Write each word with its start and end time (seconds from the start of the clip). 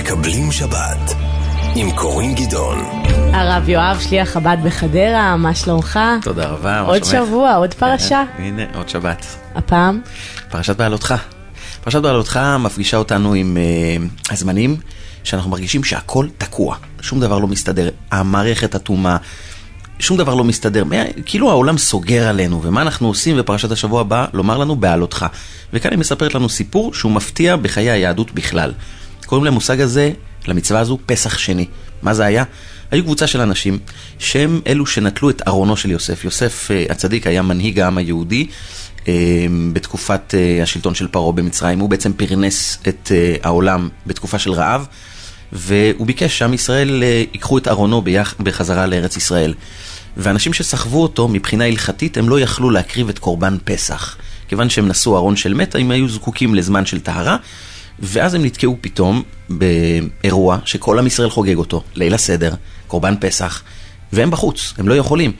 מקבלים 0.00 0.52
שבת 0.52 1.14
עם 1.74 1.90
קורין 1.90 2.34
גדעון. 2.34 2.78
הרב 3.32 3.68
יואב, 3.68 4.00
שליח 4.00 4.28
חב"ד 4.28 4.56
בחדרה, 4.64 5.36
מה 5.36 5.54
שלומך? 5.54 5.98
תודה 6.22 6.46
רבה, 6.46 6.82
מה 6.82 6.88
עוד 6.88 7.04
שלומך? 7.04 7.26
שבוע, 7.28 7.54
עוד 7.54 7.74
פרשה. 7.74 8.22
הנה, 8.38 8.62
עוד 8.74 8.88
שבת. 8.88 9.26
הפעם? 9.54 10.00
פרשת 10.50 10.76
בעלותך. 10.76 11.14
פרשת 11.84 12.02
בעלותך 12.02 12.40
מפגישה 12.60 12.96
אותנו 12.96 13.34
עם 13.34 13.56
uh, 14.26 14.32
הזמנים 14.32 14.76
שאנחנו 15.24 15.50
מרגישים 15.50 15.84
שהכל 15.84 16.26
תקוע, 16.38 16.76
שום 17.00 17.20
דבר 17.20 17.38
לא 17.38 17.46
מסתדר, 17.46 17.88
המערכת 18.10 18.74
אטומה, 18.74 19.16
שום 19.98 20.16
דבר 20.16 20.34
לא 20.34 20.44
מסתדר, 20.44 20.84
מה- 20.84 20.96
כאילו 21.26 21.50
העולם 21.50 21.78
סוגר 21.78 22.28
עלינו, 22.28 22.62
ומה 22.62 22.82
אנחנו 22.82 23.08
עושים 23.08 23.36
בפרשת 23.36 23.70
השבוע 23.70 24.00
הבא? 24.00 24.26
לומר 24.32 24.58
לנו 24.58 24.76
בעלותך. 24.76 25.26
וכאן 25.72 25.90
היא 25.90 25.98
מספרת 25.98 26.34
לנו 26.34 26.48
סיפור 26.48 26.94
שהוא 26.94 27.12
מפתיע 27.12 27.56
בחיי 27.56 27.90
היהדות 27.90 28.32
בכלל. 28.32 28.72
קוראים 29.26 29.44
למושג 29.44 29.80
הזה, 29.80 30.12
למצווה 30.48 30.80
הזו, 30.80 30.98
פסח 31.06 31.38
שני. 31.38 31.66
מה 32.02 32.14
זה 32.14 32.24
היה? 32.24 32.44
היו 32.90 33.02
קבוצה 33.04 33.26
של 33.26 33.40
אנשים 33.40 33.78
שהם 34.18 34.60
אלו 34.66 34.86
שנטלו 34.86 35.30
את 35.30 35.42
ארונו 35.48 35.76
של 35.76 35.90
יוסף. 35.90 36.24
יוסף 36.24 36.70
אה, 36.70 36.84
הצדיק 36.90 37.26
היה 37.26 37.42
מנהיג 37.42 37.80
העם 37.80 37.98
היהודי 37.98 38.46
אה, 39.08 39.12
בתקופת 39.72 40.34
אה, 40.34 40.62
השלטון 40.62 40.94
של 40.94 41.08
פרעה 41.08 41.32
במצרים. 41.32 41.80
הוא 41.80 41.88
בעצם 41.88 42.12
פרנס 42.12 42.78
את 42.88 43.12
העולם 43.42 43.88
בתקופה 44.06 44.38
של 44.38 44.52
רעב, 44.52 44.86
והוא 45.52 46.06
ביקש 46.06 46.38
שעם 46.38 46.54
ישראל 46.54 47.02
ייקחו 47.32 47.58
את 47.58 47.68
ארונו 47.68 48.02
ביח, 48.02 48.34
בחזרה 48.38 48.86
לארץ 48.86 49.16
ישראל. 49.16 49.54
ואנשים 50.16 50.52
שסחבו 50.52 51.02
אותו 51.02 51.28
מבחינה 51.28 51.64
הלכתית, 51.64 52.16
הם 52.16 52.28
לא 52.28 52.40
יכלו 52.40 52.70
להקריב 52.70 53.08
את 53.08 53.18
קורבן 53.18 53.56
פסח. 53.64 54.16
כיוון 54.48 54.70
שהם 54.70 54.88
נשאו 54.88 55.16
ארון 55.16 55.36
של 55.36 55.54
מת, 55.54 55.74
הם 55.74 55.90
היו 55.90 56.08
זקוקים 56.08 56.54
לזמן 56.54 56.86
של 56.86 57.00
טהרה, 57.00 57.36
ואז 57.98 58.34
הם 58.34 58.44
נתקעו 58.44 58.76
פתאום 58.80 59.22
באירוע 59.48 60.58
שכל 60.64 60.98
עם 60.98 61.06
ישראל 61.06 61.30
חוגג 61.30 61.56
אותו, 61.56 61.82
ליל 61.94 62.14
הסדר, 62.14 62.54
קורבן 62.86 63.14
פסח, 63.20 63.62
והם 64.12 64.30
בחוץ, 64.30 64.74
הם 64.78 64.88
לא 64.88 64.94
יכולים. 64.94 65.32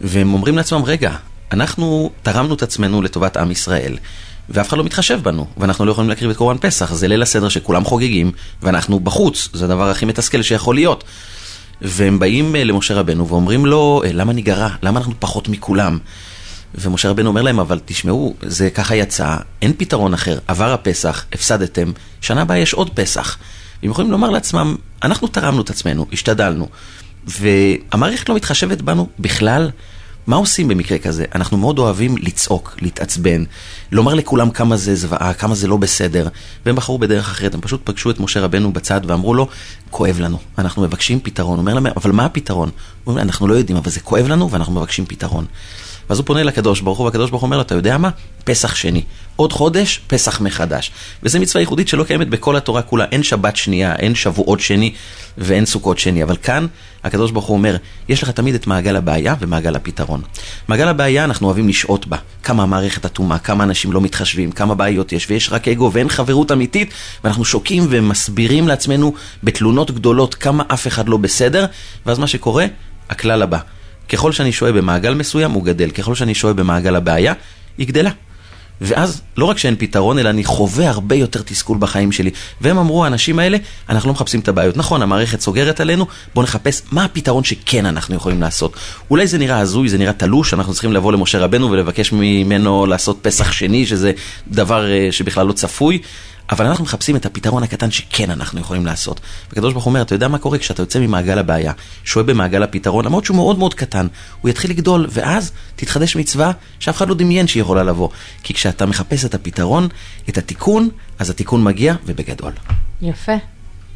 והם 0.00 0.34
אומרים 0.34 0.56
לעצמם, 0.56 0.82
רגע, 0.84 1.12
אנחנו 1.52 2.10
תרמנו 2.22 2.54
את 2.54 2.62
עצמנו 2.62 3.02
לטובת 3.02 3.36
עם 3.36 3.50
ישראל, 3.50 3.96
ואף 4.48 4.68
אחד 4.68 4.78
לא 4.78 4.84
מתחשב 4.84 5.20
בנו, 5.22 5.46
ואנחנו 5.56 5.84
לא 5.84 5.92
יכולים 5.92 6.10
להקריב 6.10 6.30
את 6.30 6.36
קורבן 6.36 6.58
פסח, 6.58 6.92
זה 6.92 7.08
ליל 7.08 7.22
הסדר 7.22 7.48
שכולם 7.48 7.84
חוגגים, 7.84 8.32
ואנחנו 8.62 9.00
בחוץ, 9.00 9.48
זה 9.52 9.64
הדבר 9.64 9.90
הכי 9.90 10.06
מתסכל 10.06 10.42
שיכול 10.42 10.74
להיות. 10.74 11.04
והם 11.82 12.18
באים 12.18 12.56
אה, 12.56 12.64
למשה 12.64 12.94
רבנו 12.94 13.28
ואומרים 13.28 13.66
לו, 13.66 14.02
"אה, 14.04 14.12
למה 14.12 14.32
ניגרע? 14.32 14.68
למה 14.82 14.98
אנחנו 14.98 15.14
פחות 15.18 15.48
מכולם? 15.48 15.98
ומשה 16.74 17.10
רבנו 17.10 17.28
אומר 17.28 17.42
להם, 17.42 17.60
אבל 17.60 17.80
תשמעו, 17.84 18.34
זה 18.42 18.70
ככה 18.70 18.94
יצא, 18.94 19.36
אין 19.62 19.72
פתרון 19.78 20.14
אחר, 20.14 20.38
עבר 20.46 20.72
הפסח, 20.72 21.24
הפסדתם, 21.32 21.92
שנה 22.20 22.42
הבאה 22.42 22.58
יש 22.58 22.74
עוד 22.74 22.90
פסח. 22.90 23.38
והם 23.82 23.90
יכולים 23.90 24.10
לומר 24.10 24.30
לעצמם, 24.30 24.76
אנחנו 25.02 25.28
תרמנו 25.28 25.62
את 25.62 25.70
עצמנו, 25.70 26.06
השתדלנו, 26.12 26.68
והמערכת 27.26 28.28
לא 28.28 28.34
מתחשבת 28.34 28.82
בנו 28.82 29.08
בכלל. 29.18 29.70
מה 30.26 30.36
עושים 30.36 30.68
במקרה 30.68 30.98
כזה? 30.98 31.24
אנחנו 31.34 31.56
מאוד 31.56 31.78
אוהבים 31.78 32.16
לצעוק, 32.16 32.76
להתעצבן, 32.80 33.44
לומר 33.92 34.14
לכולם 34.14 34.50
כמה 34.50 34.76
זה 34.76 34.94
זוועה, 34.94 35.34
כמה 35.34 35.54
זה 35.54 35.68
לא 35.68 35.76
בסדר, 35.76 36.28
והם 36.66 36.76
בחרו 36.76 36.98
בדרך 36.98 37.30
אחרת, 37.30 37.54
הם 37.54 37.60
פשוט 37.60 37.80
פגשו 37.84 38.10
את 38.10 38.20
משה 38.20 38.40
רבנו 38.40 38.72
בצד 38.72 39.00
ואמרו 39.06 39.34
לו, 39.34 39.48
כואב 39.90 40.20
לנו, 40.20 40.38
אנחנו 40.58 40.82
מבקשים 40.82 41.20
פתרון. 41.20 41.52
הוא 41.52 41.60
אומר 41.60 41.74
להם, 41.74 41.86
אבל 41.86 42.12
מה 42.12 42.24
הפתרון? 42.24 42.70
הוא 43.04 43.12
אומר, 43.12 43.22
אנחנו 43.22 43.48
לא 43.48 43.54
יודעים, 43.54 43.78
אבל 43.78 43.90
זה 43.90 44.00
כואב 44.00 44.28
לנו 44.28 44.50
ואנחנו 44.50 44.72
מבקשים 44.72 45.06
פתרון. 45.06 45.46
ואז 46.10 46.18
הוא 46.18 46.26
פונה 46.26 46.42
לקדוש 46.42 46.80
ברוך 46.80 46.98
הוא, 46.98 47.04
והקדוש 47.04 47.30
ברוך 47.30 47.42
הוא 47.42 47.46
אומר 47.46 47.56
לו, 47.56 47.62
אתה 47.62 47.74
יודע 47.74 47.98
מה? 47.98 48.10
פסח 48.44 48.74
שני. 48.74 49.02
עוד 49.36 49.52
חודש, 49.52 50.00
פסח 50.06 50.40
מחדש. 50.40 50.90
וזו 51.22 51.40
מצווה 51.40 51.62
ייחודית 51.62 51.88
שלא 51.88 52.04
קיימת 52.04 52.28
בכל 52.28 52.56
התורה 52.56 52.82
כולה. 52.82 53.04
אין 53.12 53.22
שבת 53.22 53.56
שנייה, 53.56 53.96
אין 53.96 54.14
שבועות 54.14 54.60
שני 54.60 54.92
ואין 55.38 55.66
סוכות 55.66 55.98
שני. 55.98 56.22
אבל 56.22 56.36
כאן 56.36 56.66
הקדוש 57.04 57.30
ברוך 57.30 57.46
הוא 57.46 57.56
אומר, 57.56 57.76
יש 58.08 58.22
לך 58.22 58.30
תמיד 58.30 58.54
את 58.54 58.66
מעגל 58.66 58.96
הבעיה 58.96 59.34
ומעגל 59.40 59.76
הפתרון. 59.76 60.22
מעגל 60.68 60.88
הבעיה, 60.88 61.24
אנחנו 61.24 61.46
אוהבים 61.46 61.68
לשהות 61.68 62.06
בה. 62.06 62.16
כמה 62.42 62.62
המערכת 62.62 63.04
אטומה, 63.04 63.38
כמה 63.38 63.64
אנשים 63.64 63.92
לא 63.92 64.00
מתחשבים, 64.00 64.52
כמה 64.52 64.74
בעיות 64.74 65.12
יש, 65.12 65.26
ויש 65.30 65.52
רק 65.52 65.68
אגו 65.68 65.90
ואין 65.92 66.08
חברות 66.08 66.52
אמיתית, 66.52 66.94
ואנחנו 67.24 67.44
שוקעים 67.44 67.86
ומסבירים 67.90 68.68
לעצמנו 68.68 69.12
בתלונות 69.42 69.90
גדולות 69.90 70.34
כמה 70.34 70.64
אף 70.68 70.86
אחד 70.86 71.08
לא 71.08 71.16
בסדר, 71.16 71.66
ואז 72.06 72.18
מה 72.18 72.26
שקורה, 72.26 72.66
הכלל 73.10 73.42
הבא. 73.42 73.58
ככל 74.10 74.32
שאני 74.32 74.52
שוהה 74.52 74.72
במעגל 74.72 75.14
מסוים, 75.14 75.50
הוא 75.50 75.64
גדל. 75.64 75.90
ככל 75.90 76.14
שאני 76.14 76.34
שוהה 76.34 76.54
במעגל 76.54 76.96
הבעיה, 76.96 77.32
היא 77.78 77.86
גדלה. 77.86 78.10
ואז 78.80 79.22
לא 79.36 79.44
רק 79.44 79.58
שאין 79.58 79.76
פתרון, 79.78 80.18
אלא 80.18 80.30
אני 80.30 80.44
חווה 80.44 80.88
הרבה 80.88 81.16
יותר 81.16 81.42
תסכול 81.42 81.78
בחיים 81.80 82.12
שלי. 82.12 82.30
והם 82.60 82.78
אמרו, 82.78 83.04
האנשים 83.04 83.38
האלה, 83.38 83.58
אנחנו 83.88 84.08
לא 84.08 84.12
מחפשים 84.12 84.40
את 84.40 84.48
הבעיות. 84.48 84.76
נכון, 84.76 85.02
המערכת 85.02 85.40
סוגרת 85.40 85.80
עלינו, 85.80 86.06
בואו 86.34 86.44
נחפש 86.44 86.82
מה 86.92 87.04
הפתרון 87.04 87.44
שכן 87.44 87.86
אנחנו 87.86 88.14
יכולים 88.14 88.40
לעשות. 88.40 88.72
אולי 89.10 89.26
זה 89.26 89.38
נראה 89.38 89.58
הזוי, 89.58 89.88
זה 89.88 89.98
נראה 89.98 90.12
תלוש, 90.12 90.54
אנחנו 90.54 90.72
צריכים 90.72 90.92
לבוא 90.92 91.12
למשה 91.12 91.38
רבנו 91.38 91.70
ולבקש 91.70 92.12
ממנו 92.12 92.86
לעשות 92.86 93.18
פסח 93.22 93.52
שני, 93.52 93.86
שזה 93.86 94.12
דבר 94.48 94.90
אה, 94.90 95.08
שבכלל 95.10 95.46
לא 95.46 95.52
צפוי. 95.52 95.98
אבל 96.50 96.66
אנחנו 96.66 96.84
מחפשים 96.84 97.16
את 97.16 97.26
הפתרון 97.26 97.62
הקטן 97.62 97.90
שכן 97.90 98.30
אנחנו 98.30 98.60
יכולים 98.60 98.86
לעשות. 98.86 99.20
והקדוש 99.48 99.72
ברוך 99.72 99.84
הוא 99.84 99.90
אומר, 99.90 100.02
אתה 100.02 100.14
יודע 100.14 100.28
מה 100.28 100.38
קורה 100.38 100.58
כשאתה 100.58 100.82
יוצא 100.82 100.98
ממעגל 100.98 101.38
הבעיה, 101.38 101.72
שוהה 102.04 102.26
במעגל 102.26 102.62
הפתרון, 102.62 103.04
למרות 103.04 103.24
שהוא 103.24 103.36
מאוד 103.36 103.58
מאוד 103.58 103.74
קטן, 103.74 104.06
הוא 104.40 104.48
יתחיל 104.48 104.70
לגדול, 104.70 105.06
ואז 105.10 105.52
תתחדש 105.76 106.16
מצווה 106.16 106.52
שאף 106.78 106.96
אחד 106.96 107.08
לא 107.08 107.14
דמיין 107.14 107.46
שהיא 107.46 107.60
יכולה 107.60 107.82
לבוא. 107.82 108.08
כי 108.42 108.54
כשאתה 108.54 108.86
מחפש 108.86 109.24
את 109.24 109.34
הפתרון, 109.34 109.88
את 110.28 110.38
התיקון, 110.38 110.88
אז 111.18 111.30
התיקון 111.30 111.64
מגיע, 111.64 111.94
ובגדול. 112.06 112.52
יפה. 113.02 113.32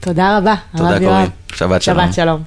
תודה 0.00 0.38
רבה, 0.38 0.54
תודה 0.76 0.90
הרב 0.90 1.02
יואב. 1.02 1.14
קורין, 1.14 1.30
שבת 1.54 1.82
שלום. 1.82 2.04
שבת 2.04 2.14
שלום. 2.14 2.42